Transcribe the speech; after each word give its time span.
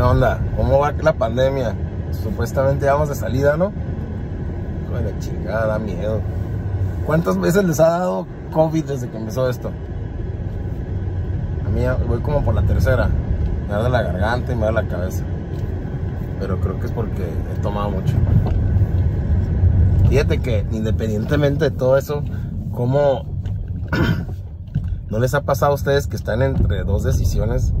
¿Qué 0.00 0.04
onda? 0.04 0.40
¿Cómo 0.56 0.78
va 0.78 0.92
la 0.92 1.12
pandemia? 1.12 1.74
Supuestamente 2.22 2.86
vamos 2.86 3.10
de 3.10 3.14
salida, 3.14 3.58
¿no? 3.58 3.70
Hijo 4.86 5.18
chingada, 5.18 5.66
da 5.66 5.78
miedo. 5.78 6.22
¿Cuántas 7.04 7.38
veces 7.38 7.64
les 7.64 7.80
ha 7.80 7.90
dado 7.90 8.26
COVID 8.50 8.82
desde 8.86 9.10
que 9.10 9.18
empezó 9.18 9.50
esto? 9.50 9.70
A 11.66 11.68
mí 11.68 11.82
voy 12.08 12.20
como 12.20 12.42
por 12.42 12.54
la 12.54 12.62
tercera. 12.62 13.10
Me 13.68 13.74
da 13.74 13.90
la 13.90 14.00
garganta 14.00 14.54
y 14.54 14.56
me 14.56 14.64
da 14.64 14.72
la 14.72 14.88
cabeza. 14.88 15.22
Pero 16.38 16.58
creo 16.60 16.80
que 16.80 16.86
es 16.86 16.92
porque 16.92 17.22
he 17.22 17.60
tomado 17.60 17.90
mucho. 17.90 18.14
Fíjate 20.08 20.38
que 20.38 20.64
independientemente 20.70 21.66
de 21.66 21.72
todo 21.72 21.98
eso, 21.98 22.22
¿cómo 22.72 23.26
no 25.10 25.18
les 25.18 25.34
ha 25.34 25.42
pasado 25.42 25.72
a 25.72 25.74
ustedes 25.74 26.06
que 26.06 26.16
están 26.16 26.40
entre 26.40 26.84
dos 26.84 27.04
decisiones, 27.04 27.74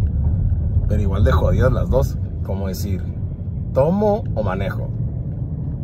pero 0.90 1.02
igual 1.02 1.22
de 1.22 1.30
jodidas 1.30 1.72
las 1.72 1.88
dos? 1.88 2.18
Como 2.44 2.66
decir, 2.66 3.00
¿tomo 3.72 4.24
o 4.34 4.42
manejo? 4.42 4.88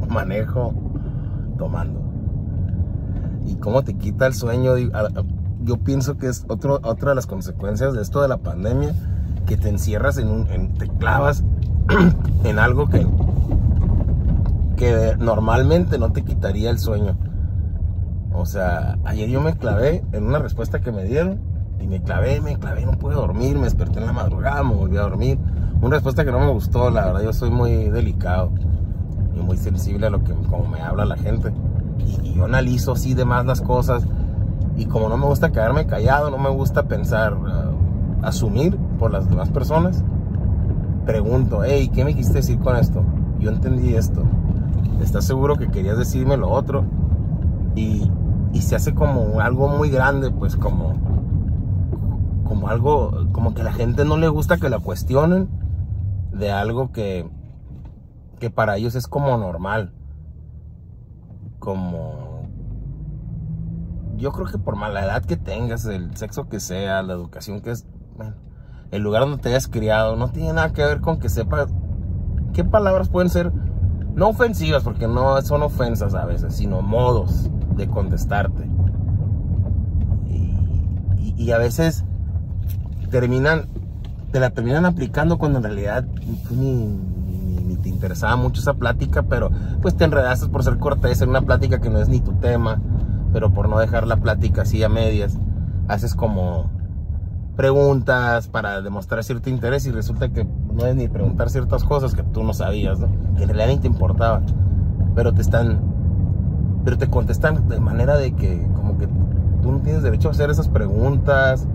Manejo 0.08 0.74
tomando. 1.56 2.00
¿Y 3.46 3.54
cómo 3.54 3.84
te 3.84 3.94
quita 3.94 4.26
el 4.26 4.34
sueño? 4.34 4.72
Yo 5.62 5.76
pienso 5.76 6.18
que 6.18 6.26
es 6.26 6.44
otro, 6.48 6.80
otra 6.82 7.10
de 7.10 7.14
las 7.14 7.28
consecuencias 7.28 7.94
de 7.94 8.02
esto 8.02 8.20
de 8.20 8.26
la 8.26 8.38
pandemia, 8.38 8.96
que 9.46 9.56
te 9.56 9.68
encierras 9.68 10.18
en 10.18 10.26
un, 10.26 10.50
en, 10.50 10.74
te 10.74 10.88
clavas 10.88 11.44
en 12.44 12.58
algo 12.58 12.88
que, 12.88 13.06
que 14.76 15.14
normalmente 15.20 15.98
no 15.98 16.10
te 16.10 16.24
quitaría 16.24 16.68
el 16.68 16.80
sueño. 16.80 17.16
O 18.32 18.44
sea, 18.44 18.98
ayer 19.04 19.28
yo 19.28 19.40
me 19.40 19.56
clavé 19.56 20.04
en 20.10 20.24
una 20.24 20.40
respuesta 20.40 20.80
que 20.80 20.90
me 20.90 21.04
dieron 21.04 21.38
y 21.80 21.86
me 21.86 22.02
clavé, 22.02 22.40
me 22.40 22.56
clavé, 22.56 22.84
no 22.86 22.92
pude 22.92 23.14
dormir, 23.14 23.56
me 23.56 23.64
desperté 23.64 24.00
en 24.00 24.06
la 24.06 24.12
madrugada, 24.12 24.62
me 24.62 24.74
volví 24.74 24.96
a 24.96 25.02
dormir. 25.02 25.38
Una 25.80 25.96
respuesta 25.96 26.24
que 26.24 26.32
no 26.32 26.40
me 26.40 26.50
gustó, 26.50 26.90
la 26.90 27.06
verdad, 27.06 27.22
yo 27.22 27.32
soy 27.32 27.50
muy 27.50 27.90
delicado 27.90 28.50
y 29.36 29.40
muy 29.40 29.56
sensible 29.56 30.06
a 30.06 30.10
lo 30.10 30.24
que 30.24 30.32
como 30.32 30.66
me 30.66 30.80
habla 30.80 31.04
la 31.04 31.16
gente. 31.16 31.52
Y, 31.98 32.34
yo 32.34 32.44
analizo 32.44 32.92
así 32.92 33.14
de 33.14 33.24
más 33.24 33.46
las 33.46 33.60
cosas 33.60 34.06
y 34.76 34.86
como 34.86 35.08
no 35.08 35.16
me 35.16 35.26
gusta 35.26 35.52
quedarme 35.52 35.86
callado, 35.86 36.30
no 36.30 36.38
me 36.38 36.50
gusta 36.50 36.84
pensar, 36.84 37.34
uh, 37.34 38.26
asumir 38.26 38.76
por 38.98 39.10
las 39.10 39.28
demás 39.28 39.50
personas, 39.50 40.02
pregunto, 41.06 41.62
hey, 41.64 41.90
¿qué 41.94 42.04
me 42.04 42.14
quisiste 42.14 42.38
decir 42.38 42.58
con 42.58 42.76
esto? 42.76 43.02
Yo 43.38 43.50
entendí 43.50 43.94
esto. 43.94 44.22
¿Estás 45.02 45.24
seguro 45.24 45.56
que 45.56 45.68
querías 45.68 45.98
decirme 45.98 46.36
lo 46.36 46.50
otro? 46.50 46.84
Y, 47.74 48.10
y 48.52 48.62
se 48.62 48.76
hace 48.76 48.94
como 48.94 49.40
algo 49.40 49.68
muy 49.68 49.88
grande, 49.90 50.30
pues 50.30 50.56
como, 50.56 50.94
como 52.46 52.68
algo, 52.68 53.28
como 53.32 53.54
que 53.54 53.62
la 53.62 53.72
gente 53.72 54.04
no 54.04 54.16
le 54.16 54.28
gusta 54.28 54.56
que 54.56 54.70
la 54.70 54.78
cuestionen 54.78 55.48
de 56.32 56.52
algo 56.52 56.92
que, 56.92 57.28
que 58.38 58.50
para 58.50 58.76
ellos 58.76 58.94
es 58.94 59.06
como 59.06 59.36
normal. 59.36 59.92
Como, 61.58 62.48
yo 64.16 64.32
creo 64.32 64.46
que 64.46 64.58
por 64.58 64.76
mala 64.76 65.04
edad 65.04 65.24
que 65.24 65.36
tengas, 65.36 65.84
el 65.86 66.16
sexo 66.16 66.48
que 66.48 66.60
sea, 66.60 67.02
la 67.02 67.14
educación 67.14 67.60
que 67.60 67.70
es, 67.70 67.86
bueno, 68.16 68.36
el 68.90 69.02
lugar 69.02 69.22
donde 69.22 69.38
te 69.38 69.48
hayas 69.48 69.68
criado, 69.68 70.16
no 70.16 70.28
tiene 70.28 70.52
nada 70.52 70.72
que 70.72 70.84
ver 70.84 71.00
con 71.00 71.18
que 71.18 71.28
sepas 71.28 71.68
qué 72.52 72.64
palabras 72.64 73.08
pueden 73.08 73.30
ser, 73.30 73.52
no 74.14 74.28
ofensivas, 74.28 74.82
porque 74.84 75.08
no 75.08 75.40
son 75.42 75.62
ofensas 75.62 76.14
a 76.14 76.24
veces, 76.24 76.54
sino 76.54 76.82
modos 76.82 77.50
de 77.76 77.88
contestarte. 77.88 78.70
Y 81.38 81.50
a 81.50 81.58
veces 81.58 82.06
terminan, 83.06 83.66
te 84.32 84.40
la 84.40 84.50
terminan 84.50 84.84
aplicando 84.84 85.38
cuando 85.38 85.58
en 85.58 85.64
realidad 85.64 86.04
pues, 86.14 86.52
ni, 86.52 86.86
ni, 86.86 87.64
ni, 87.64 87.76
te 87.76 87.88
interesaba 87.88 88.36
mucho 88.36 88.60
esa 88.60 88.74
plática, 88.74 89.22
pero 89.22 89.50
pues 89.82 89.96
te 89.96 90.04
enredaste 90.04 90.48
por 90.48 90.62
ser 90.62 90.78
cortés 90.78 91.20
en 91.22 91.30
una 91.30 91.42
plática 91.42 91.80
que 91.80 91.90
no 91.90 92.00
es 92.00 92.08
ni 92.08 92.20
tu 92.20 92.32
tema, 92.34 92.80
pero 93.32 93.50
por 93.50 93.68
no 93.68 93.78
dejar 93.78 94.06
la 94.06 94.16
plática 94.16 94.62
así 94.62 94.82
a 94.82 94.88
medias, 94.88 95.38
haces 95.88 96.14
como 96.14 96.70
preguntas 97.56 98.48
para 98.48 98.82
demostrar 98.82 99.24
cierto 99.24 99.48
interés 99.48 99.86
y 99.86 99.90
resulta 99.90 100.28
que 100.28 100.44
no 100.44 100.86
es 100.86 100.94
ni 100.94 101.08
preguntar 101.08 101.48
ciertas 101.48 101.84
cosas 101.84 102.14
que 102.14 102.22
tú 102.22 102.44
no 102.44 102.52
sabías, 102.52 103.00
¿no? 103.00 103.08
que 103.36 103.44
en 103.44 103.48
realidad 103.48 103.68
ni 103.68 103.78
te 103.78 103.86
importaba, 103.86 104.42
pero 105.14 105.32
te 105.32 105.40
están, 105.40 105.80
pero 106.84 106.98
te 106.98 107.08
contestan 107.08 107.66
de 107.68 107.80
manera 107.80 108.16
de 108.18 108.32
que 108.32 108.62
como 108.74 108.98
que 108.98 109.08
tú 109.62 109.72
no 109.72 109.78
tienes 109.78 110.02
derecho 110.02 110.28
a 110.28 110.32
hacer 110.32 110.50
esas 110.50 110.68
preguntas. 110.68 111.66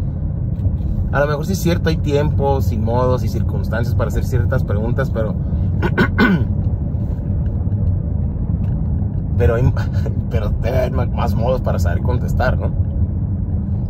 A 1.12 1.20
lo 1.20 1.28
mejor 1.28 1.46
sí 1.46 1.54
es 1.54 1.60
cierto, 1.60 1.90
hay 1.90 1.98
tiempos 1.98 2.72
y 2.72 2.78
modos 2.78 3.24
y 3.24 3.28
circunstancias 3.28 3.96
para 3.96 4.08
hacer 4.08 4.24
ciertas 4.24 4.64
preguntas, 4.64 5.12
pero 5.12 5.36
pero, 9.38 9.56
hay, 9.56 9.74
pero 10.30 10.50
debe 10.62 10.80
haber 10.80 11.10
más 11.10 11.36
modos 11.36 11.62
para 11.62 11.80
saber 11.80 12.02
contestar, 12.02 12.58
¿no? 12.58 12.72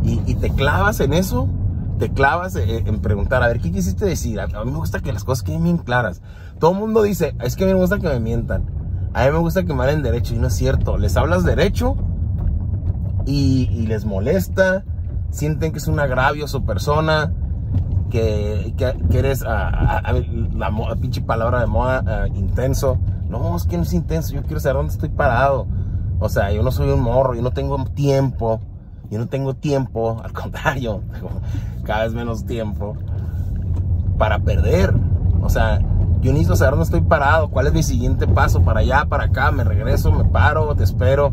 Y, 0.02 0.34
te 0.34 0.50
clavas 0.50 0.98
en 0.98 1.12
eso 1.12 1.48
te 1.98 2.10
clavas 2.10 2.56
en 2.56 2.98
preguntar, 2.98 3.44
a 3.44 3.46
ver, 3.46 3.60
¿qué 3.60 3.70
quisiste 3.70 4.04
decir? 4.04 4.40
A 4.40 4.48
mí 4.48 4.72
me 4.72 4.78
gusta 4.78 4.98
que 4.98 5.12
las 5.12 5.22
cosas 5.22 5.44
queden 5.44 5.62
bien 5.62 5.78
claras. 5.78 6.20
Todo 6.58 6.72
el 6.72 6.78
mundo 6.78 7.02
dice, 7.02 7.36
es 7.40 7.54
que 7.54 7.62
a 7.62 7.66
mí 7.68 7.74
me 7.74 7.78
gusta 7.78 8.00
que 8.00 8.08
me 8.08 8.18
mientan. 8.18 8.64
A 9.14 9.24
mí 9.24 9.30
me 9.30 9.38
gusta 9.38 9.62
que 9.62 9.72
me 9.72 9.82
hablen 9.82 10.02
derecho 10.02 10.34
y 10.34 10.38
no 10.38 10.48
es 10.48 10.54
cierto. 10.54 10.98
Les 10.98 11.16
hablas 11.16 11.44
derecho 11.44 11.94
y 13.24 13.86
les 13.86 14.04
molesta, 14.04 14.84
sienten 15.32 15.72
que 15.72 15.78
es 15.78 15.88
un 15.88 15.98
agravio 15.98 16.44
a 16.44 16.48
su 16.48 16.64
persona, 16.64 17.32
que, 18.08 18.72
que, 18.76 18.94
que 19.10 19.18
eres, 19.18 19.42
a, 19.42 19.68
a, 19.68 19.98
a, 19.98 20.12
la, 20.12 20.70
la, 20.70 20.96
pinche 20.96 21.20
palabra 21.20 21.58
de 21.60 21.66
moda, 21.66 22.28
intenso. 22.28 22.98
No, 23.28 23.56
es 23.56 23.64
que 23.64 23.76
no 23.76 23.82
es 23.82 23.92
intenso, 23.92 24.32
yo 24.32 24.42
quiero 24.42 24.60
saber 24.60 24.76
dónde 24.76 24.92
estoy 24.92 25.08
parado. 25.08 25.66
O 26.20 26.28
sea, 26.28 26.52
yo 26.52 26.62
no 26.62 26.70
soy 26.70 26.90
un 26.90 27.00
morro, 27.00 27.34
yo 27.34 27.42
no 27.42 27.50
tengo 27.50 27.84
tiempo 27.86 28.60
yo 29.12 29.18
no 29.18 29.26
tengo 29.26 29.52
tiempo, 29.52 30.18
al 30.24 30.32
contrario, 30.32 31.02
cada 31.84 32.04
vez 32.04 32.14
menos 32.14 32.46
tiempo 32.46 32.96
para 34.16 34.38
perder. 34.38 34.94
O 35.42 35.50
sea, 35.50 35.80
yo 36.22 36.32
necesito 36.32 36.56
saber 36.56 36.72
dónde 36.72 36.84
estoy 36.84 37.02
parado, 37.02 37.48
cuál 37.50 37.66
es 37.66 37.74
mi 37.74 37.82
siguiente 37.82 38.26
paso, 38.26 38.62
para 38.62 38.80
allá, 38.80 39.04
para 39.04 39.24
acá, 39.24 39.50
me 39.50 39.64
regreso, 39.64 40.10
me 40.12 40.24
paro, 40.24 40.74
te 40.74 40.84
espero. 40.84 41.30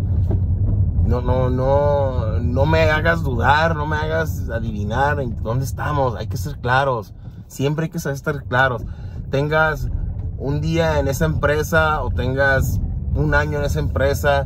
No, 1.10 1.22
no, 1.22 1.50
no, 1.50 2.40
no 2.40 2.66
me 2.68 2.84
hagas 2.84 3.24
dudar, 3.24 3.76
no 3.76 3.88
me 3.88 3.98
hagas 3.98 4.48
adivinar 4.52 5.20
en 5.20 5.42
dónde 5.42 5.66
estamos. 5.66 6.16
Hay 6.16 6.28
que 6.28 6.38
ser 6.38 6.60
claros. 6.60 7.16
Siempre 7.48 7.86
hay 7.86 7.90
que 7.90 7.98
estar 7.98 8.44
claros. 8.44 8.84
Tengas 9.32 9.90
un 10.38 10.62
día 10.62 11.00
en 11.00 11.08
esa 11.08 11.26
empresa 11.26 12.04
o 12.04 12.12
tengas 12.12 12.80
un 13.16 13.34
año 13.34 13.58
en 13.58 13.66
esa 13.66 13.80
empresa, 13.80 14.46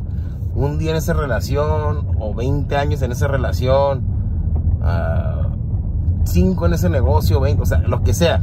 un 0.54 0.78
día 0.78 0.92
en 0.92 0.96
esa 0.96 1.12
relación 1.12 2.16
o 2.18 2.32
20 2.34 2.74
años 2.76 3.02
en 3.02 3.12
esa 3.12 3.28
relación, 3.28 4.02
5 6.24 6.62
uh, 6.62 6.66
en 6.66 6.72
ese 6.72 6.88
negocio, 6.88 7.40
20, 7.40 7.62
o 7.62 7.66
sea, 7.66 7.78
lo 7.80 8.02
que 8.02 8.14
sea. 8.14 8.42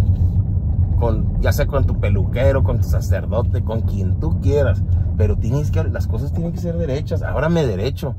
Con, 1.00 1.42
ya 1.42 1.52
sea 1.52 1.66
con 1.66 1.86
tu 1.86 2.00
peluquero, 2.00 2.64
con 2.64 2.78
tu 2.78 2.84
sacerdote, 2.84 3.64
con 3.64 3.82
quien 3.82 4.20
tú 4.20 4.40
quieras. 4.42 4.84
Pero 5.22 5.38
tienes 5.38 5.70
que, 5.70 5.84
las 5.84 6.08
cosas 6.08 6.34
tienen 6.34 6.52
que 6.52 6.58
ser 6.58 6.76
derechas. 6.78 7.22
Ahora 7.22 7.48
me 7.48 7.64
derecho. 7.64 8.16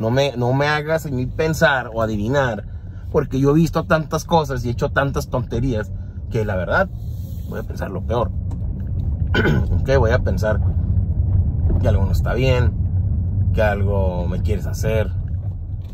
No 0.00 0.10
me, 0.10 0.36
no 0.36 0.52
me 0.52 0.66
hagas 0.66 1.06
en 1.06 1.30
pensar 1.30 1.92
o 1.94 2.02
adivinar. 2.02 2.64
Porque 3.12 3.38
yo 3.38 3.50
he 3.50 3.54
visto 3.54 3.84
tantas 3.84 4.24
cosas 4.24 4.64
y 4.64 4.68
he 4.68 4.72
hecho 4.72 4.90
tantas 4.90 5.28
tonterías 5.28 5.92
que 6.28 6.44
la 6.44 6.56
verdad 6.56 6.88
voy 7.48 7.60
a 7.60 7.62
pensar 7.62 7.92
lo 7.92 8.02
peor. 8.02 8.32
ok, 9.80 9.90
voy 9.96 10.10
a 10.10 10.18
pensar 10.24 10.60
que 11.80 11.86
algo 11.86 12.04
no 12.04 12.10
está 12.10 12.34
bien, 12.34 12.72
que 13.54 13.62
algo 13.62 14.26
me 14.26 14.42
quieres 14.42 14.66
hacer. 14.66 15.08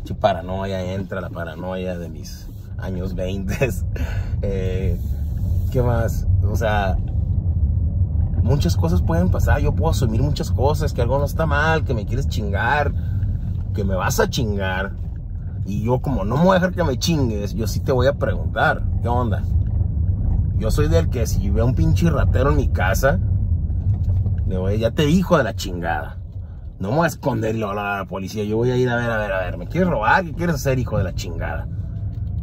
Si 0.05 0.15
paranoia 0.15 0.91
entra, 0.91 1.21
la 1.21 1.29
paranoia 1.29 1.99
de 1.99 2.09
mis 2.09 2.47
años 2.79 3.13
20. 3.13 3.69
eh, 4.41 4.99
¿Qué 5.71 5.83
más? 5.83 6.25
O 6.41 6.55
sea, 6.55 6.97
muchas 8.47 8.75
cosas 8.75 9.01
pueden 9.01 9.29
pasar. 9.29 9.61
Yo 9.61 9.75
puedo 9.75 9.91
asumir 9.91 10.21
muchas 10.21 10.51
cosas, 10.51 10.93
que 10.93 11.01
algo 11.01 11.19
no 11.19 11.25
está 11.25 11.45
mal, 11.45 11.83
que 11.83 11.93
me 11.93 12.05
quieres 12.05 12.27
chingar, 12.27 12.93
que 13.73 13.83
me 13.83 13.95
vas 13.95 14.19
a 14.19 14.29
chingar. 14.29 14.93
Y 15.65 15.83
yo 15.83 15.99
como 15.99 16.23
no 16.23 16.37
me 16.37 16.45
voy 16.45 16.51
a 16.51 16.59
dejar 16.59 16.73
que 16.73 16.83
me 16.83 16.97
chingues, 16.97 17.53
yo 17.53 17.67
sí 17.67 17.81
te 17.81 17.91
voy 17.91 18.07
a 18.07 18.13
preguntar, 18.13 18.83
¿qué 19.01 19.07
onda? 19.09 19.43
Yo 20.57 20.71
soy 20.71 20.87
del 20.87 21.09
que 21.09 21.27
si 21.27 21.49
veo 21.49 21.65
un 21.65 21.75
pinche 21.75 22.09
ratero 22.09 22.51
en 22.51 22.57
mi 22.57 22.69
casa, 22.69 23.19
le 24.47 24.57
voy, 24.57 24.79
ya 24.79 24.91
te 24.91 25.05
dijo 25.05 25.37
de 25.37 25.43
la 25.43 25.55
chingada. 25.55 26.17
No 26.79 26.89
me 26.89 26.97
voy 26.97 27.05
a 27.05 27.07
esconderlo 27.07 27.71
a 27.71 27.73
la 27.73 28.05
policía. 28.05 28.43
Yo 28.43 28.57
voy 28.57 28.71
a 28.71 28.77
ir 28.77 28.89
a 28.89 28.95
ver, 28.95 29.09
a 29.09 29.17
ver, 29.17 29.31
a 29.31 29.39
ver. 29.39 29.57
¿Me 29.57 29.67
quieres 29.67 29.89
robar? 29.89 30.23
¿Qué 30.23 30.33
quieres 30.33 30.55
hacer, 30.55 30.77
hijo 30.79 30.97
de 30.97 31.03
la 31.03 31.13
chingada? 31.13 31.67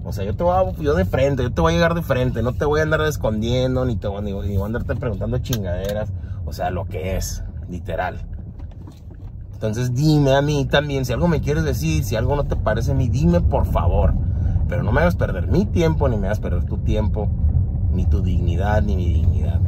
O 0.05 0.13
sea, 0.13 0.25
yo 0.25 0.37
te 0.37 0.45
voy 0.45 0.55
a, 0.55 0.73
yo 0.81 0.95
de 0.95 1.07
frente, 1.07 1.43
yo 1.43 1.53
te 1.53 1.61
voy 1.61 1.73
a 1.73 1.77
llegar 1.77 1.95
de 1.95 2.03
frente. 2.03 2.43
No 2.43 2.53
te 2.53 2.67
voy 2.67 2.81
a 2.81 2.83
andar 2.83 3.01
escondiendo, 3.03 3.85
ni 3.87 3.97
te 3.97 4.07
voy, 4.07 4.57
a 4.57 4.65
andarte 4.65 4.95
preguntando 4.97 5.39
chingaderas. 5.39 6.11
O 6.45 6.53
sea, 6.53 6.71
lo 6.71 6.85
que 6.85 7.17
es, 7.17 7.43
literal. 7.69 8.21
Entonces 9.55 9.95
dime 9.95 10.35
a 10.35 10.43
mí 10.43 10.67
también, 10.67 11.07
si 11.07 11.15
algo 11.15 11.27
me 11.27 11.41
quieres 11.41 11.65
decir, 11.65 12.05
si 12.05 12.17
algo 12.17 12.37
no 12.37 12.45
te 12.45 12.55
parece 12.55 12.93
a 12.93 12.95
mí, 12.95 13.09
dime 13.09 13.41
por 13.41 13.65
favor. 13.65 14.13
Pero 14.69 14.83
no 14.83 14.93
me 14.93 15.01
hagas 15.01 15.17
perder 15.17 15.47
mi 15.47 15.65
tiempo, 15.65 16.09
ni 16.09 16.19
me 16.19 16.27
hagas 16.27 16.41
perder 16.41 16.65
tu 16.65 16.79
tiempo, 16.79 17.29
ni 17.91 18.05
tu 18.05 18.21
dignidad, 18.21 18.83
ni 18.83 18.97
mi 18.97 19.09
dignidad. 19.09 19.61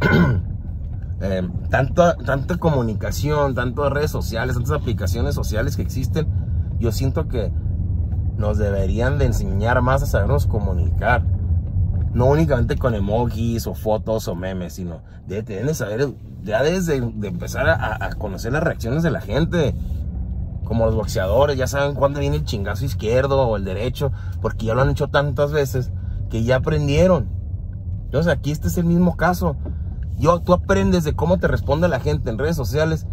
eh, 1.20 1.46
tanta, 1.68 2.16
tanta 2.16 2.56
comunicación, 2.56 3.54
tantas 3.54 3.92
redes 3.92 4.10
sociales, 4.10 4.54
tantas 4.54 4.72
aplicaciones 4.72 5.34
sociales 5.34 5.76
que 5.76 5.82
existen, 5.82 6.26
yo 6.78 6.90
siento 6.90 7.28
que 7.28 7.52
nos 8.38 8.56
deberían 8.56 9.18
de 9.18 9.26
enseñar 9.26 9.82
más 9.82 10.02
a 10.02 10.06
sabernos 10.06 10.46
comunicar. 10.46 11.22
No 12.14 12.26
únicamente 12.26 12.76
con 12.76 12.94
emojis 12.94 13.66
o 13.66 13.74
fotos 13.74 14.28
o 14.28 14.34
memes, 14.34 14.72
sino 14.72 15.02
de, 15.26 15.42
de 15.42 15.74
saber, 15.74 16.08
ya 16.42 16.62
desde 16.62 17.00
de 17.00 17.28
empezar 17.28 17.68
a, 17.68 18.08
conocer 18.14 18.52
las 18.52 18.62
reacciones 18.62 19.02
de 19.02 19.10
la 19.10 19.20
gente. 19.20 19.74
Como 20.64 20.86
los 20.86 20.94
boxeadores, 20.94 21.56
ya 21.56 21.66
saben 21.66 21.94
cuándo 21.94 22.20
viene 22.20 22.36
el 22.36 22.44
chingazo 22.44 22.84
izquierdo 22.84 23.48
o 23.48 23.56
el 23.56 23.64
derecho, 23.64 24.12
porque 24.40 24.66
ya 24.66 24.74
lo 24.74 24.82
han 24.82 24.90
hecho 24.90 25.08
tantas 25.08 25.50
veces 25.50 25.90
que 26.30 26.44
ya 26.44 26.56
aprendieron. 26.56 27.28
Entonces 28.04 28.30
aquí 28.32 28.50
este 28.50 28.68
es 28.68 28.76
el 28.78 28.84
mismo 28.84 29.16
caso. 29.16 29.56
Yo, 30.18 30.40
tú 30.40 30.52
aprendes 30.52 31.04
de 31.04 31.14
cómo 31.14 31.38
te 31.38 31.48
responde 31.48 31.88
la 31.88 32.00
gente 32.00 32.28
en 32.30 32.38
redes 32.38 32.56
sociales. 32.56 33.06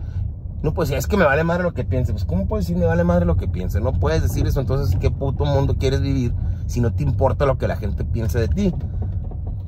No 0.65 0.73
puedes 0.73 0.89
decir, 0.89 0.97
es 0.97 1.05
que 1.05 1.15
me 1.15 1.25
vale 1.25 1.43
madre 1.43 1.61
lo 1.61 1.75
que 1.75 1.83
piense. 1.83 2.11
Pues, 2.11 2.25
¿cómo 2.25 2.47
puedes 2.47 2.65
decir 2.65 2.75
me 2.75 2.87
vale 2.87 3.03
madre 3.03 3.23
lo 3.25 3.37
que 3.37 3.47
piense? 3.47 3.79
No 3.79 3.93
puedes 3.93 4.23
decir 4.23 4.47
eso. 4.47 4.59
Entonces, 4.59 4.97
¿qué 4.99 5.11
puto 5.11 5.45
mundo 5.45 5.75
quieres 5.77 6.01
vivir 6.01 6.33
si 6.65 6.81
no 6.81 6.91
te 6.91 7.03
importa 7.03 7.45
lo 7.45 7.59
que 7.59 7.67
la 7.67 7.75
gente 7.75 8.03
piense 8.03 8.39
de 8.39 8.47
ti? 8.47 8.73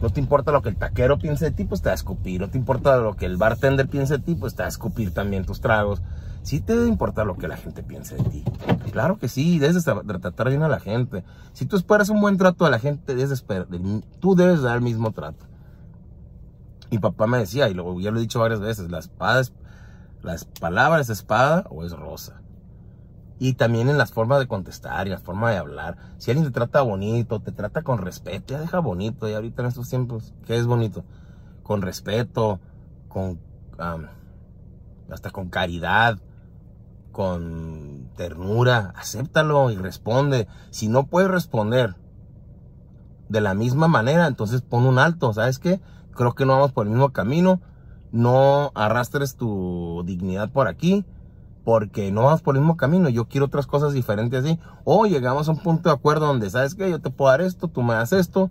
No 0.01 0.09
te 0.09 0.19
importa 0.19 0.51
lo 0.51 0.63
que 0.63 0.69
el 0.69 0.75
taquero 0.75 1.19
piense 1.19 1.45
de 1.45 1.51
ti, 1.51 1.65
pues 1.65 1.83
te 1.83 1.89
va 1.89 1.91
a 1.91 1.95
escupir. 1.95 2.41
No 2.41 2.49
te 2.49 2.57
importa 2.57 2.97
lo 2.97 3.15
que 3.15 3.27
el 3.27 3.37
bartender 3.37 3.87
piense 3.87 4.17
de 4.17 4.23
ti, 4.23 4.33
pues 4.33 4.55
te 4.55 4.63
va 4.63 4.65
a 4.65 4.69
escupir 4.69 5.13
también 5.13 5.45
tus 5.45 5.61
tragos. 5.61 6.01
Sí 6.41 6.61
te 6.61 6.75
debe 6.75 6.87
importar 6.87 7.27
lo 7.27 7.37
que 7.37 7.47
la 7.47 7.57
gente 7.57 7.83
piense 7.83 8.15
de 8.15 8.23
ti. 8.23 8.43
Claro 8.91 9.19
que 9.19 9.27
sí, 9.27 9.59
debes 9.59 9.85
de 9.85 10.19
tratar 10.19 10.49
bien 10.49 10.63
a 10.63 10.67
la 10.67 10.79
gente. 10.79 11.23
Si 11.53 11.67
tú 11.67 11.75
esperas 11.75 12.09
un 12.09 12.21
buen 12.21 12.37
trato 12.37 12.65
a 12.65 12.71
la 12.71 12.79
gente, 12.79 13.13
debes 13.13 13.45
tú 14.19 14.35
debes 14.35 14.63
dar 14.63 14.77
el 14.77 14.81
mismo 14.81 15.11
trato. 15.11 15.45
Mi 16.89 16.97
papá 16.97 17.27
me 17.27 17.37
decía, 17.37 17.69
y 17.69 17.75
ya 17.75 18.11
lo 18.11 18.17
he 18.17 18.21
dicho 18.21 18.39
varias 18.39 18.61
veces, 18.61 18.89
la 18.89 18.97
espada 18.97 19.41
es, 19.41 19.53
las 20.21 20.45
palabras 20.45 21.01
es 21.01 21.09
espada 21.19 21.65
o 21.69 21.83
es 21.83 21.91
rosa. 21.91 22.41
Y 23.39 23.53
también 23.53 23.89
en 23.89 23.97
las 23.97 24.11
formas 24.11 24.39
de 24.39 24.47
contestar 24.47 25.07
y 25.07 25.11
la 25.11 25.19
forma 25.19 25.51
de 25.51 25.57
hablar. 25.57 25.97
Si 26.17 26.31
alguien 26.31 26.47
te 26.47 26.53
trata 26.53 26.81
bonito, 26.81 27.39
te 27.39 27.51
trata 27.51 27.83
con 27.83 27.99
respeto, 27.99 28.53
ya 28.53 28.59
deja 28.59 28.79
bonito. 28.79 29.29
Y 29.29 29.33
ahorita 29.33 29.61
en 29.61 29.67
estos 29.67 29.89
tiempos, 29.89 30.33
¿qué 30.45 30.57
es 30.57 30.65
bonito? 30.65 31.03
Con 31.61 31.81
respeto, 31.81 32.59
con 33.07 33.39
hasta 35.09 35.29
con 35.29 35.49
caridad, 35.49 36.17
con 37.11 38.09
ternura. 38.15 38.93
Acéptalo 38.95 39.69
y 39.71 39.75
responde. 39.75 40.47
Si 40.71 40.87
no 40.87 41.05
puedes 41.05 41.29
responder 41.29 41.95
de 43.29 43.41
la 43.41 43.53
misma 43.53 43.87
manera, 43.87 44.27
entonces 44.27 44.61
pon 44.61 44.85
un 44.85 44.99
alto. 44.99 45.31
¿Sabes 45.33 45.59
qué? 45.59 45.79
Creo 46.11 46.33
que 46.33 46.45
no 46.45 46.53
vamos 46.53 46.71
por 46.71 46.87
el 46.87 46.93
mismo 46.93 47.11
camino. 47.11 47.61
No 48.11 48.71
arrastres 48.75 49.35
tu 49.35 50.03
dignidad 50.05 50.49
por 50.51 50.67
aquí 50.67 51.05
porque 51.67 52.13
no 52.13 52.23
vas 52.23 52.41
por 52.41 52.55
el 52.55 52.61
mismo 52.61 52.77
camino, 52.77 53.09
yo 53.09 53.25
quiero 53.25 53.47
otras 53.47 53.67
cosas 53.67 53.91
diferentes 53.91 54.41
así, 54.41 54.57
o 54.85 55.05
llegamos 55.05 55.49
a 55.49 55.51
un 55.51 55.57
punto 55.57 55.89
de 55.89 55.95
acuerdo 55.95 56.25
donde, 56.25 56.49
¿sabes 56.49 56.75
qué? 56.75 56.89
Yo 56.89 57.01
te 57.01 57.09
puedo 57.09 57.29
dar 57.29 57.41
esto, 57.41 57.67
tú 57.67 57.83
me 57.83 57.93
das 57.93 58.13
esto, 58.13 58.49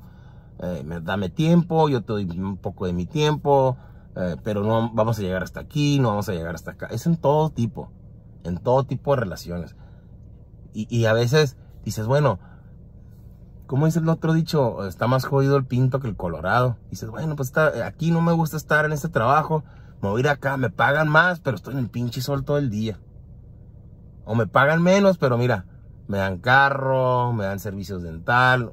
eh, 0.59 0.85
dame 1.03 1.31
tiempo, 1.31 1.89
yo 1.89 2.03
te 2.03 2.13
doy 2.13 2.29
un 2.39 2.59
poco 2.59 2.85
de 2.85 2.93
mi 2.93 3.07
tiempo, 3.07 3.79
eh, 4.17 4.37
pero 4.45 4.65
no 4.65 4.91
vamos 4.93 5.19
a 5.19 5.23
llegar 5.23 5.43
hasta 5.43 5.61
aquí, 5.61 5.99
no 5.99 6.09
vamos 6.11 6.29
a 6.29 6.35
llegar 6.35 6.55
hasta 6.55 6.73
acá, 6.73 6.89
es 6.89 7.07
en 7.07 7.17
todo 7.17 7.49
tipo, 7.49 7.91
en 8.45 8.59
todo 8.59 8.85
tipo 8.85 9.15
de 9.15 9.21
relaciones. 9.23 9.77
Y 10.75 11.07
a 11.07 11.15
veces 11.15 11.57
dices, 11.87 12.07
bueno, 12.07 12.39
¿cómo 13.67 13.87
dice 13.87 13.99
el 13.99 14.09
otro 14.09 14.33
dicho? 14.33 14.87
Está 14.87 15.07
más 15.07 15.25
jodido 15.25 15.57
el 15.57 15.65
pinto 15.65 16.01
que 16.01 16.09
el 16.09 16.17
colorado. 16.17 16.77
Dices, 16.91 17.09
bueno, 17.11 17.37
pues 17.37 17.49
está, 17.49 17.87
aquí 17.87 18.11
no 18.11 18.21
me 18.21 18.33
gusta 18.33 18.57
estar 18.57 18.85
en 18.85 18.93
este 18.93 19.09
trabajo, 19.09 19.65
me 20.01 20.09
voy 20.09 20.19
a 20.19 20.21
ir 20.21 20.29
acá, 20.29 20.57
me 20.57 20.71
pagan 20.71 21.09
más, 21.09 21.41
pero 21.41 21.57
estoy 21.57 21.75
en 21.75 21.81
el 21.81 21.89
pinche 21.89 22.21
sol 22.21 22.45
todo 22.45 22.59
el 22.59 22.71
día. 22.71 22.99
O 24.25 24.35
me 24.35 24.47
pagan 24.47 24.83
menos, 24.83 25.19
pero 25.19 25.39
mira, 25.39 25.67
me 26.09 26.19
dan 26.19 26.39
carro, 26.39 27.33
me 27.33 27.45
dan 27.45 27.59
servicios 27.59 28.03
dental. 28.03 28.73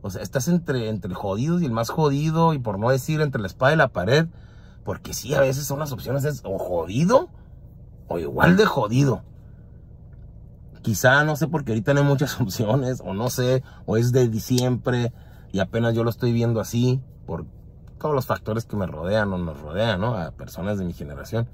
O 0.00 0.10
sea, 0.10 0.22
estás 0.22 0.48
entre, 0.48 0.88
entre 0.88 1.10
el 1.10 1.16
jodido 1.16 1.60
y 1.60 1.64
el 1.64 1.72
más 1.72 1.90
jodido, 1.90 2.54
y 2.54 2.58
por 2.58 2.78
no 2.78 2.90
decir 2.90 3.20
entre 3.20 3.40
la 3.40 3.46
espada 3.46 3.72
y 3.72 3.76
la 3.76 3.88
pared, 3.88 4.26
porque 4.84 5.14
sí, 5.14 5.34
a 5.34 5.40
veces 5.40 5.64
son 5.64 5.78
las 5.78 5.92
opciones 5.92 6.24
es 6.24 6.42
o 6.44 6.58
jodido 6.58 7.28
o 8.08 8.18
igual 8.18 8.56
de 8.56 8.66
jodido. 8.66 9.22
Quizá, 10.82 11.24
no 11.24 11.36
sé, 11.36 11.48
porque 11.48 11.72
ahorita 11.72 11.94
no 11.94 12.00
hay 12.00 12.06
muchas 12.06 12.40
opciones, 12.40 13.00
o 13.04 13.14
no 13.14 13.30
sé, 13.30 13.62
o 13.86 13.96
es 13.96 14.12
de 14.12 14.28
siempre 14.40 15.12
y 15.52 15.60
apenas 15.60 15.94
yo 15.94 16.02
lo 16.02 16.10
estoy 16.10 16.32
viendo 16.32 16.60
así, 16.60 17.00
por 17.26 17.44
todos 17.98 18.14
los 18.14 18.26
factores 18.26 18.64
que 18.64 18.74
me 18.74 18.86
rodean 18.86 19.32
o 19.32 19.38
nos 19.38 19.60
rodean, 19.60 20.00
¿no? 20.00 20.16
A 20.16 20.32
personas 20.32 20.78
de 20.78 20.84
mi 20.84 20.94
generación. 20.94 21.46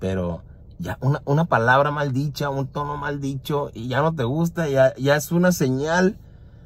Pero 0.00 0.42
ya 0.78 0.98
una, 1.00 1.44
palabra 1.44 1.92
mal 1.92 2.12
dicha, 2.12 2.50
un 2.50 2.66
tono 2.66 2.96
mal 2.96 3.20
dicho, 3.20 3.70
y 3.72 3.88
ya 3.88 4.02
no 4.02 4.14
te 4.14 4.24
gusta, 4.24 4.68
ya, 4.68 4.94
ya 4.96 5.14
es 5.14 5.30
una 5.30 5.52
señal 5.52 6.18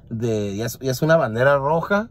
de, 0.09 0.57
ya 0.57 0.67
es, 0.67 1.03
una 1.03 1.17
bandera 1.17 1.59
roja, 1.59 2.09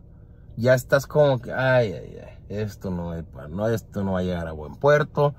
ya 0.56 0.76
estás 0.76 1.08
como 1.08 1.40
que, 1.40 1.52
ay, 1.52 1.94
ay, 1.94 2.18
ay, 2.24 2.38
esto 2.50 2.92
no, 2.92 3.14
no, 3.50 3.68
esto 3.68 4.04
no 4.04 4.14
va 4.14 4.20
a 4.20 4.24
llegar 4.24 4.48
a 4.48 4.52
buen 4.52 4.76
puerto, 4.76 5.34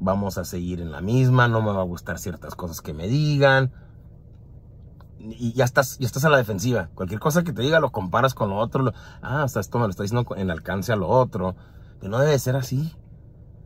vamos 0.00 0.38
a 0.38 0.44
seguir 0.44 0.80
en 0.80 0.92
la 0.92 1.00
misma, 1.00 1.48
no 1.48 1.62
me 1.62 1.72
va 1.72 1.80
a 1.80 1.84
gustar 1.84 2.18
ciertas 2.18 2.54
cosas 2.54 2.80
que 2.80 2.92
me 2.92 3.06
digan, 3.08 3.72
y 5.18 5.52
ya 5.52 5.64
estás, 5.64 5.98
ya 5.98 6.06
estás 6.06 6.24
a 6.24 6.30
la 6.30 6.36
defensiva. 6.36 6.90
Cualquier 6.94 7.20
cosa 7.20 7.44
que 7.44 7.52
te 7.52 7.62
diga 7.62 7.80
lo 7.80 7.92
comparas 7.92 8.34
con 8.34 8.50
lo 8.50 8.56
otro. 8.56 8.92
ah, 9.22 9.42
hasta 9.42 9.60
esto 9.60 9.78
me 9.78 9.84
lo 9.84 9.90
está 9.90 10.02
diciendo 10.02 10.26
en 10.36 10.50
alcance 10.50 10.92
a 10.92 10.96
lo 10.96 11.08
otro. 11.08 11.56
Que 12.00 12.08
no 12.08 12.18
debe 12.18 12.38
ser 12.38 12.56
así. 12.56 12.94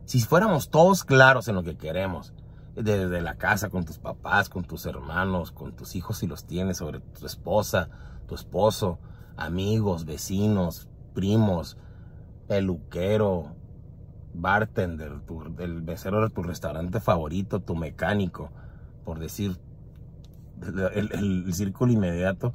Si 0.05 0.21
fuéramos 0.21 0.69
todos 0.69 1.03
claros 1.03 1.47
en 1.47 1.55
lo 1.55 1.63
que 1.63 1.77
queremos, 1.77 2.33
desde 2.75 3.21
la 3.21 3.35
casa, 3.35 3.69
con 3.69 3.83
tus 3.85 3.99
papás, 3.99 4.49
con 4.49 4.63
tus 4.63 4.85
hermanos, 4.85 5.51
con 5.51 5.75
tus 5.75 5.95
hijos 5.95 6.19
si 6.19 6.27
los 6.27 6.45
tienes, 6.45 6.77
sobre 6.77 6.99
tu 6.99 7.25
esposa, 7.25 7.89
tu 8.27 8.35
esposo, 8.35 8.99
amigos, 9.35 10.05
vecinos, 10.05 10.87
primos, 11.13 11.77
peluquero, 12.47 13.55
bartender, 14.33 15.19
tu, 15.21 15.41
el 15.59 15.81
becero 15.81 16.21
de 16.21 16.29
tu 16.29 16.43
restaurante 16.43 16.99
favorito, 16.99 17.59
tu 17.59 17.75
mecánico, 17.75 18.49
por 19.05 19.19
decir 19.19 19.57
el, 20.93 21.11
el 21.13 21.53
círculo 21.53 21.91
inmediato. 21.91 22.53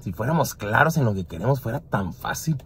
Si 0.00 0.12
fuéramos 0.12 0.54
claros 0.54 0.96
en 0.96 1.04
lo 1.04 1.14
que 1.14 1.24
queremos, 1.24 1.60
fuera 1.60 1.80
tan 1.80 2.12
fácil. 2.12 2.62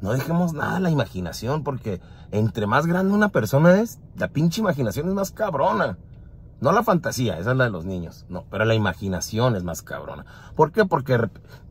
No 0.00 0.12
dejemos 0.12 0.52
nada 0.52 0.76
a 0.76 0.80
la 0.80 0.90
imaginación, 0.90 1.62
porque 1.62 2.00
entre 2.30 2.66
más 2.66 2.86
grande 2.86 3.12
una 3.12 3.28
persona 3.28 3.80
es, 3.80 3.98
la 4.16 4.28
pinche 4.28 4.60
imaginación 4.60 5.08
es 5.08 5.14
más 5.14 5.30
cabrona. 5.30 5.98
No 6.60 6.72
la 6.72 6.82
fantasía, 6.82 7.38
esa 7.38 7.52
es 7.52 7.56
la 7.56 7.64
de 7.64 7.70
los 7.70 7.86
niños, 7.86 8.26
no, 8.28 8.44
pero 8.50 8.66
la 8.66 8.74
imaginación 8.74 9.56
es 9.56 9.64
más 9.64 9.82
cabrona. 9.82 10.26
¿Por 10.54 10.72
qué? 10.72 10.84
Porque 10.84 11.18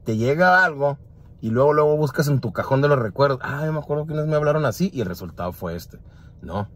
te 0.04 0.18
llega 0.18 0.64
algo 0.64 0.98
y 1.42 1.50
luego 1.52 1.74
luego 1.74 1.98
buscas 1.98 2.28
en 2.28 2.40
tu 2.40 2.52
cajón 2.52 2.82
de 2.82 2.88
los 2.88 3.00
recuerdos, 3.00 3.40
ah, 3.42 3.70
me 3.72 3.80
acuerdo 3.80 4.06
que 4.06 4.14
me 4.14 4.36
hablaron 4.36 4.66
así 4.66 4.90
y 4.94 5.02
el 5.02 5.08
resultado 5.08 5.52
fue 5.54 5.76
este. 5.76 6.00
No. 6.42 6.68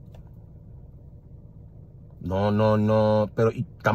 No, 2.22 2.52
no, 2.52 2.78
no, 2.78 3.30
pero, 3.36 3.52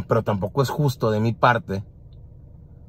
pero 0.06 0.22
tampoco 0.22 0.62
es 0.62 0.68
justo 0.68 1.10
de 1.10 1.20
mi 1.20 1.32
parte 1.32 1.82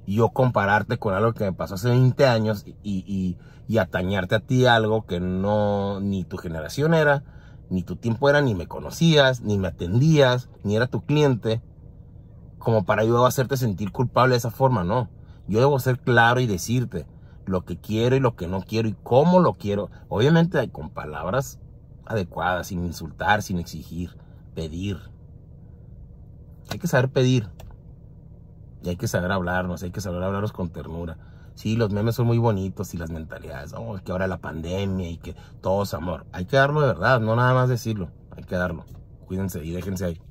yo 0.06 0.30
compararte 0.30 0.98
con 0.98 1.14
algo 1.14 1.34
que 1.34 1.44
me 1.44 1.54
pasó 1.54 1.76
hace 1.76 1.90
20 1.90 2.26
años 2.26 2.66
y, 2.66 3.38
y, 3.68 3.78
atañarte 3.78 4.36
a 4.36 4.40
ti 4.40 4.66
algo 4.66 5.06
que 5.06 5.20
no, 5.20 6.00
ni 6.00 6.24
tu 6.24 6.38
generación 6.38 6.96
era, 6.96 7.24
ni 7.70 7.84
tu 7.84 7.96
tiempo 7.96 8.28
era, 8.28 8.42
ni 8.42 8.56
me 8.56 8.66
conocías, 8.68 9.42
ni 9.42 9.60
me 9.60 9.68
atendías, 9.68 10.50
ni 10.64 10.76
era 10.76 10.88
tu 10.88 11.02
cliente, 11.02 11.62
como 12.58 12.84
para 12.84 13.04
yo 13.04 13.24
hacerte 13.26 13.56
sentir 13.58 13.92
culpable 13.92 14.34
de 14.34 14.40
esa 14.40 14.50
forma, 14.50 14.84
no. 14.84 15.10
Yo 15.48 15.60
debo 15.60 15.80
ser 15.80 16.00
claro 16.00 16.40
y 16.40 16.48
decirte 16.48 17.06
lo 17.50 17.66
que 17.66 17.78
quiero 17.78 18.16
y 18.16 18.20
lo 18.20 18.36
que 18.36 18.48
no 18.48 18.62
quiero 18.62 18.88
y 18.88 18.96
cómo 19.04 19.40
lo 19.40 19.56
quiero. 19.56 19.90
Obviamente 20.08 20.70
con 20.70 20.90
palabras 20.90 21.60
adecuadas, 22.06 22.68
sin 22.68 22.86
insultar, 22.86 23.42
sin 23.42 23.60
exigir, 23.60 24.18
pedir. 24.56 25.00
Hay 26.70 26.80
que 26.80 26.88
saber 26.88 27.10
pedir. 27.10 27.50
Y 28.84 28.90
hay 28.90 28.96
que 28.96 29.08
saber 29.08 29.32
hablarnos, 29.32 29.84
hay 29.84 29.92
que 29.92 30.02
saber 30.02 30.24
hablarnos 30.24 30.54
con 30.54 30.70
ternura. 30.70 31.18
Sí, 31.56 31.76
los 31.76 31.92
memes 31.92 32.16
son 32.16 32.28
muy 32.28 32.38
bonitos 32.38 32.94
y 32.94 32.98
las 32.98 33.12
mentalidades, 33.12 33.74
oh, 33.76 34.00
que 34.04 34.14
ahora 34.14 34.28
la 34.28 34.38
pandemia 34.38 35.10
y 35.10 35.18
que 35.18 35.36
todo 35.62 35.84
es 35.84 35.94
amor. 35.94 36.26
Hay 36.32 36.46
que 36.46 36.56
darlo 36.56 36.80
de 36.80 36.88
verdad, 36.88 37.20
no 37.20 37.36
nada 37.36 37.54
más 37.54 37.68
decirlo, 37.68 38.10
hay 38.32 38.44
que 38.44 38.56
darlo. 38.56 38.86
Cuídense 39.28 39.64
y 39.66 39.72
déjense 39.72 40.06
ahí. 40.06 40.22